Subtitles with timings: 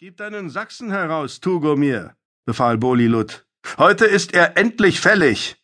[0.00, 3.46] Gib deinen Sachsen heraus, Tugomir, befahl Bolilut.
[3.78, 5.62] Heute ist er endlich fällig.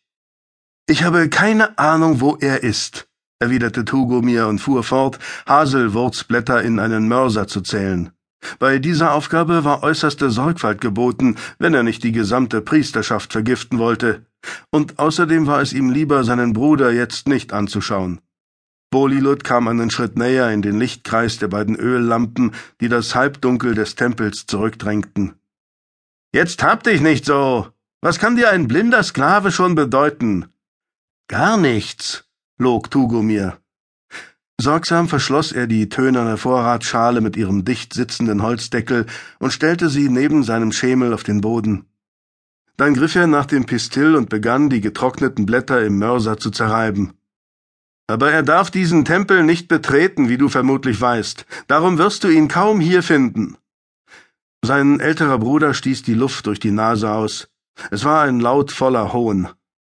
[0.87, 3.09] Ich habe keine Ahnung, wo er ist,
[3.39, 8.13] erwiderte Tugomir und fuhr fort, Haselwurzblätter in einen Mörser zu zählen.
[8.57, 14.25] Bei dieser Aufgabe war äußerste Sorgfalt geboten, wenn er nicht die gesamte Priesterschaft vergiften wollte,
[14.69, 18.21] und außerdem war es ihm lieber, seinen Bruder jetzt nicht anzuschauen.
[18.91, 22.51] Bolilut kam einen Schritt näher in den Lichtkreis der beiden Öllampen,
[22.81, 25.35] die das Halbdunkel des Tempels zurückdrängten.
[26.33, 27.69] Jetzt hab dich nicht so.
[28.01, 30.47] Was kann dir ein blinder Sklave schon bedeuten?
[31.29, 32.25] Gar nichts,
[32.57, 33.57] log Tugomir.
[34.59, 39.05] Sorgsam verschloss er die tönerne Vorratsschale mit ihrem dicht sitzenden Holzdeckel
[39.39, 41.85] und stellte sie neben seinem Schemel auf den Boden.
[42.75, 47.13] Dann griff er nach dem Pistill und begann, die getrockneten Blätter im Mörser zu zerreiben.
[48.11, 51.45] Aber er darf diesen Tempel nicht betreten, wie du vermutlich weißt.
[51.67, 53.57] Darum wirst du ihn kaum hier finden.
[54.63, 57.47] Sein älterer Bruder stieß die Luft durch die Nase aus.
[57.89, 59.49] Es war ein Laut voller Hohn.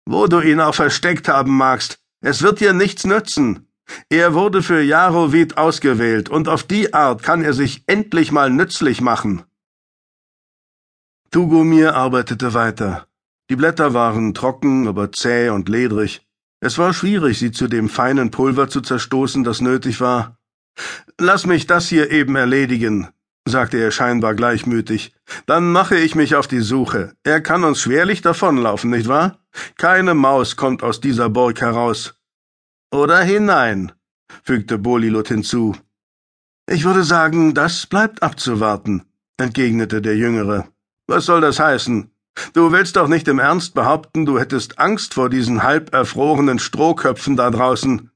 [0.05, 3.67] Wo du ihn auch versteckt haben magst, es wird dir nichts nützen.
[4.09, 9.01] Er wurde für Jarowid ausgewählt, und auf die Art kann er sich endlich mal nützlich
[9.01, 9.43] machen.
[11.31, 13.07] Tugomir arbeitete weiter.
[13.49, 16.22] Die Blätter waren trocken, aber zäh und ledrig.
[16.63, 20.37] Es war schwierig, sie zu dem feinen Pulver zu zerstoßen, das nötig war.
[21.19, 23.09] Lass mich das hier eben erledigen,
[23.45, 25.13] sagte er scheinbar gleichmütig.
[25.45, 27.17] Dann mache ich mich auf die Suche.
[27.23, 29.39] Er kann uns schwerlich davonlaufen, nicht wahr?
[29.77, 32.15] Keine Maus kommt aus dieser Burg heraus.
[32.93, 33.91] Oder hinein,
[34.43, 35.75] fügte Bolilot hinzu.
[36.71, 39.03] Ich würde sagen, das bleibt abzuwarten,
[39.35, 40.69] entgegnete der Jüngere.
[41.07, 42.09] Was soll das heißen?
[42.53, 47.35] Du willst doch nicht im Ernst behaupten, du hättest Angst vor diesen halb erfrorenen Strohköpfen
[47.35, 48.11] da draußen.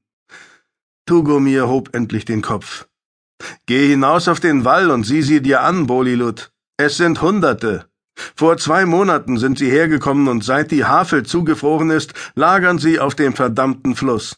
[1.06, 2.86] Tugomir hob endlich den Kopf.
[3.66, 6.50] Geh hinaus auf den Wall und sieh sie dir an, Bolilut.
[6.76, 7.86] Es sind Hunderte.
[8.34, 13.14] Vor zwei Monaten sind sie hergekommen und seit die Havel zugefroren ist, lagern sie auf
[13.14, 14.36] dem verdammten Fluss.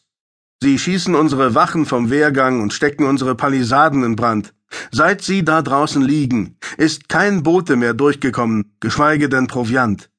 [0.62, 4.52] Sie schießen unsere Wachen vom Wehrgang und stecken unsere Palisaden in Brand.
[4.90, 10.10] Seit Sie da draußen liegen, ist kein Bote mehr durchgekommen, geschweige denn Proviant.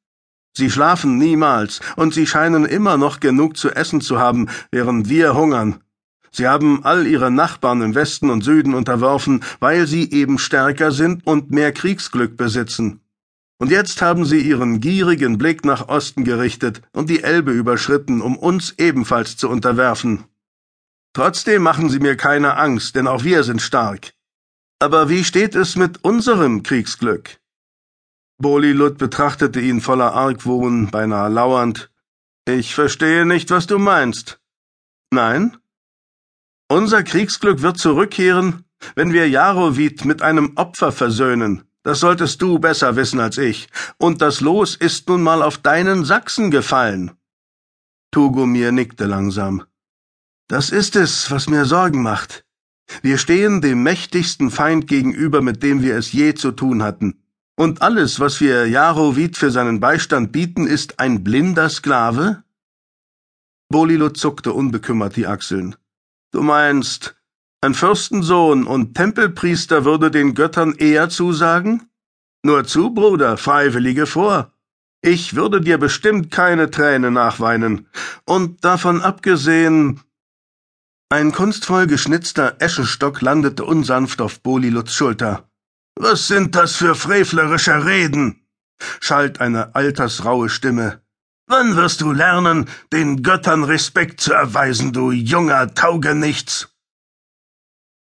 [0.53, 5.34] Sie schlafen niemals, und Sie scheinen immer noch genug zu essen zu haben, während wir
[5.34, 5.79] hungern.
[6.31, 11.25] Sie haben all Ihre Nachbarn im Westen und Süden unterworfen, weil Sie eben stärker sind
[11.25, 13.01] und mehr Kriegsglück besitzen.
[13.59, 18.38] Und jetzt haben Sie Ihren gierigen Blick nach Osten gerichtet und die Elbe überschritten, um
[18.38, 20.23] uns ebenfalls zu unterwerfen.
[21.13, 24.13] Trotzdem machen Sie mir keine Angst, denn auch wir sind stark.
[24.81, 27.40] Aber wie steht es mit unserem Kriegsglück?
[28.40, 31.92] Bolilut betrachtete ihn voller Argwohn, beinahe lauernd.
[32.47, 34.42] Ich verstehe nicht, was du meinst.
[35.12, 35.56] Nein?
[36.68, 38.66] Unser Kriegsglück wird zurückkehren,
[38.96, 41.63] wenn wir Jarowid mit einem Opfer versöhnen.
[41.84, 43.69] Das solltest du besser wissen als ich.
[44.00, 47.12] Und das Los ist nun mal auf deinen Sachsen gefallen.
[48.09, 49.63] Tugomir nickte langsam.
[50.48, 52.46] Das ist es, was mir Sorgen macht.
[53.02, 57.22] Wir stehen dem mächtigsten Feind gegenüber, mit dem wir es je zu tun hatten.
[57.56, 62.44] Und alles, was wir Jarowid für seinen Beistand bieten, ist ein blinder Sklave?
[63.69, 65.75] Bolilo zuckte unbekümmert die Achseln.
[66.31, 67.16] Du meinst,
[67.62, 71.90] ein Fürstensohn und Tempelpriester würde den Göttern eher zusagen?
[72.44, 74.51] Nur zu, Bruder, freiwillige vor.
[75.03, 77.88] Ich würde dir bestimmt keine Träne nachweinen.
[78.25, 80.01] Und davon abgesehen,
[81.11, 85.49] ein kunstvoll geschnitzter Eschenstock landete unsanft auf Boliluts Schulter.
[85.95, 88.47] Was sind das für frevlerische Reden?
[89.01, 91.01] schallt eine altersraue Stimme.
[91.47, 96.69] Wann wirst du lernen, den Göttern Respekt zu erweisen, du junger Taugenichts?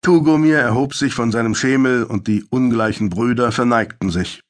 [0.03, 4.43] Tugomir erhob sich von seinem Schemel und die ungleichen Brüder verneigten sich.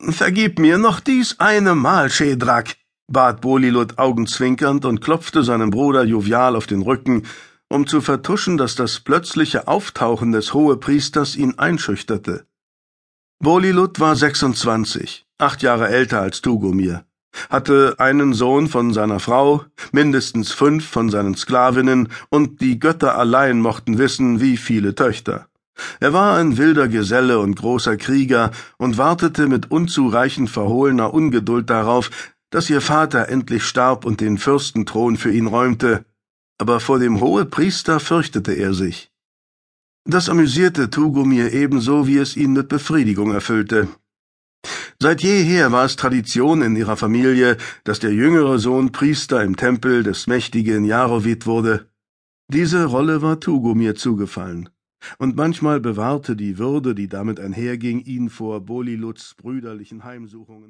[0.00, 2.74] Vergib mir noch dies eine Mal, Schedrak,
[3.06, 7.24] bat Bolilut augenzwinkernd und klopfte seinem Bruder jovial auf den Rücken,
[7.68, 12.46] um zu vertuschen, dass das plötzliche Auftauchen des Hohepriesters ihn einschüchterte.
[13.40, 17.04] Bolilut war 26, acht Jahre älter als Tugomir,
[17.50, 23.60] hatte einen Sohn von seiner Frau, mindestens fünf von seinen Sklavinnen, und die Götter allein
[23.60, 25.48] mochten wissen, wie viele Töchter.
[25.98, 32.10] Er war ein wilder Geselle und großer Krieger und wartete mit unzureichend verhohlener Ungeduld darauf,
[32.54, 36.04] dass ihr Vater endlich starb und den Fürstenthron für ihn räumte,
[36.56, 39.10] aber vor dem Hohepriester fürchtete er sich.
[40.04, 43.88] Das amüsierte Tugomir ebenso, wie es ihn mit Befriedigung erfüllte.
[45.00, 50.04] Seit jeher war es Tradition in ihrer Familie, dass der jüngere Sohn Priester im Tempel
[50.04, 51.88] des mächtigen Jarowid wurde.
[52.46, 54.68] Diese Rolle war Tugomir zugefallen.
[55.18, 60.62] Und manchmal bewahrte die Würde, die damit einherging, ihn vor Boliluts brüderlichen Heimsuchungen.